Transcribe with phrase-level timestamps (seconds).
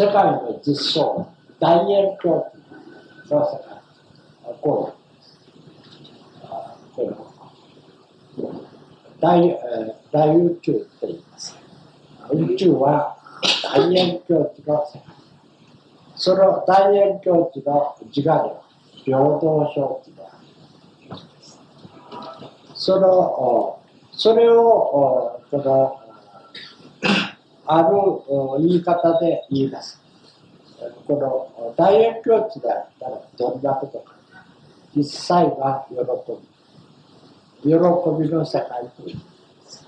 [0.00, 1.26] 世界の実相、
[1.58, 2.42] 大円鏡
[3.28, 4.56] の世界。
[4.62, 4.94] こ
[6.96, 7.14] ういう。
[7.14, 7.22] こ
[8.42, 8.48] れ
[9.20, 9.58] 大
[10.10, 11.54] 大宇宙と言います。
[12.32, 13.18] 宇宙は
[13.62, 15.04] 大円鏡地の世界。
[16.16, 21.20] その大円鏡地の自我で平等承知である。
[22.74, 23.78] その、
[24.12, 25.99] それを、この、
[27.72, 27.88] ある
[28.66, 30.00] 言い方で言います。
[31.06, 31.14] こ
[31.56, 34.16] の大円鏡地であったらどんなことか。
[34.92, 35.94] 一切が喜
[37.62, 37.70] び。
[37.70, 37.78] 喜び
[38.28, 39.20] の世界といま
[39.68, 39.86] す。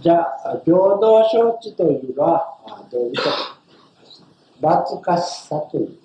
[0.00, 2.58] じゃあ、平等承知というのは
[2.90, 4.80] どういうことか。
[4.80, 5.96] 懐かしさという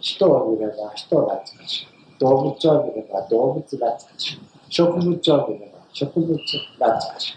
[0.00, 1.86] 人を見れば人懐かしい。
[2.18, 4.40] 動物を見れば動物懐かしい。
[4.68, 6.44] 植物を見れば植物懐
[6.78, 7.30] かし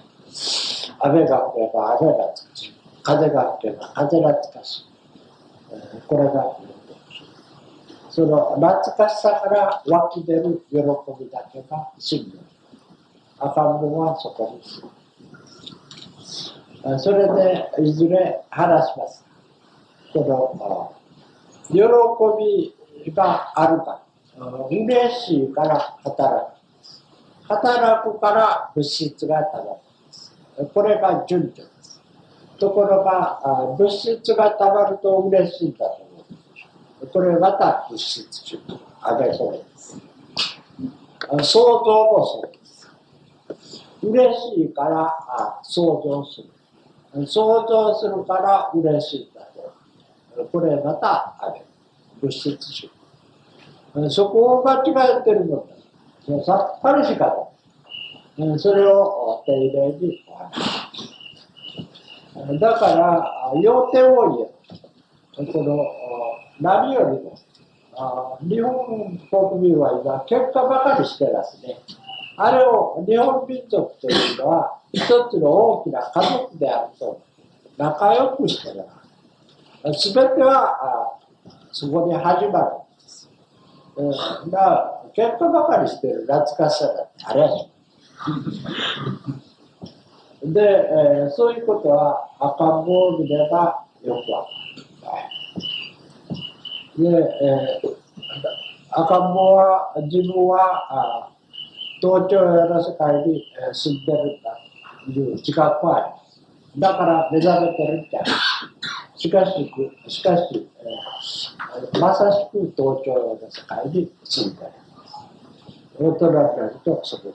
[0.89, 0.91] い。
[0.99, 2.73] 雨が降れば雨懐かしい。
[3.01, 4.85] 風が吹けば風懐かしい。
[6.09, 6.57] これが
[8.09, 12.37] その懐かしさから湧き出る喜びだけが真理。
[13.39, 14.83] 赤ん坊はそこにす。
[17.01, 19.23] それでいずれ話します。
[20.11, 20.19] こ
[20.59, 20.93] の
[21.69, 21.77] 喜
[22.43, 22.75] び
[23.13, 24.01] があるか、
[24.69, 26.58] 嬉しいから働く。
[27.49, 29.63] 働くから物質がたま
[30.59, 30.69] る。
[30.73, 32.01] これが順序です。
[32.59, 33.41] ところが、
[33.77, 36.25] 物質がたまると嬉しいんだと思
[37.01, 37.07] う。
[37.07, 38.79] これまた物質順序。
[39.01, 39.97] あげそれです。
[41.43, 42.87] 想像もそうです。
[44.03, 47.25] 嬉しいから想像する。
[47.25, 49.41] 想像するから嬉しいんだ
[50.35, 50.45] と。
[50.51, 51.65] これまたあれ。
[52.21, 54.13] 物質主義。
[54.13, 55.78] そこを間違えてるのだ。
[56.45, 57.35] さっぱりしか
[58.37, 58.59] ない。
[58.59, 60.53] それを丁寧にお話
[62.53, 65.85] しだから、要点を言えこの、
[66.61, 67.37] 何よりも、
[68.41, 71.79] 日本国民は今、結果ばかりしてますね。
[72.37, 77.21] あれを日本民族というのは、一つの大きな家族であると、
[77.77, 78.85] 仲良くしてる。
[79.93, 81.17] すべては
[81.71, 83.29] そこに始まるんです。
[84.49, 87.49] だから喧嘩ばかりしてる懐かしさだってあれ
[90.43, 95.17] で、えー、そういうことは赤ん坊を見ればよくわか
[96.97, 97.03] る。
[97.03, 97.95] で、えー、
[98.91, 101.31] 赤ん坊は自分はあ
[102.01, 104.57] 東京の世界に住んでるんだ
[105.05, 106.41] という自覚はあります。
[106.77, 108.17] だから目覚めてるって
[109.17, 109.51] しかし、
[110.07, 114.71] しかし、えー、まさしく東京の世界に住んでる。
[115.99, 117.33] 大人になるとそこに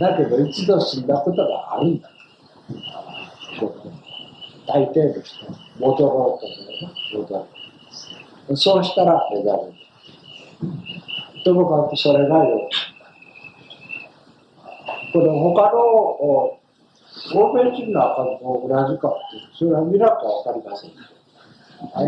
[0.00, 2.10] だけど一度死んだことがあるんだ。
[4.66, 6.54] 大抵の人は戻ろうと思
[7.18, 7.48] えば戻
[8.48, 8.56] る。
[8.56, 9.74] そうしたら目覚める。
[11.44, 12.68] ともかくそれがよ
[15.12, 15.80] この他の
[17.34, 20.90] 欧米人の赤ん坊同じかっていう、それは見なくわかりません。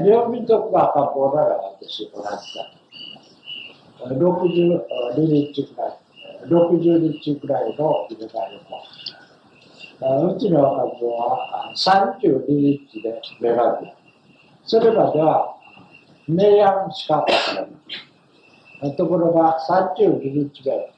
[0.04, 2.81] 日本民族が赤ん坊なら私同じだと。
[4.08, 5.98] 62日くらい、
[6.48, 13.92] 60日くらいの夢がよくうちの赤ん坊は32日で目が出る。
[14.64, 15.56] それまでは
[16.26, 17.68] 明暗しかわからな
[18.88, 18.96] い。
[18.96, 20.92] ところが32日で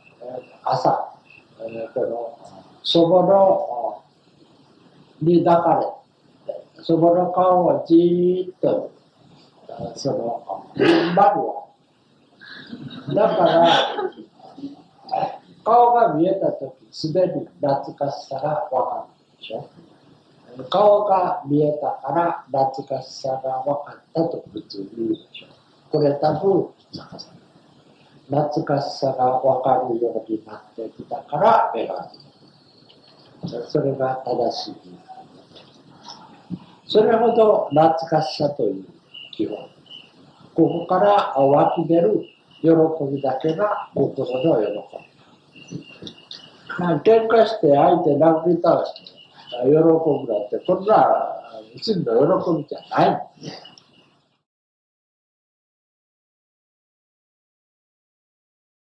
[0.63, 1.15] 朝、
[1.61, 2.39] えこの
[2.83, 4.03] 祖母の
[5.21, 5.87] に抱かれ
[6.83, 8.91] 祖母の顔をじーっと
[9.97, 10.67] その
[11.15, 11.64] 丸を
[13.09, 13.69] だから
[15.65, 19.69] 顔が見えた時すでに懐かしさが分かるでしょ？
[20.71, 25.47] 顔が見えたから懐かしさが分かったと普通に言うでしょ
[25.91, 26.69] これ多分
[28.31, 32.11] 懐かしさが分かるようになってきたから目が
[33.69, 34.75] それが正しい。
[36.87, 38.85] それほど懐かしさという
[39.33, 39.57] 基本。
[40.55, 42.25] ここから湧き出る
[42.65, 42.71] 喜
[43.13, 44.73] びだけが心の喜
[45.69, 45.85] び。
[46.79, 49.15] まあ、喧嘩して相手殴り倒して
[49.65, 49.81] 喜ぶ
[50.33, 51.07] なんて、こんな
[51.77, 53.29] 真の喜びじゃない。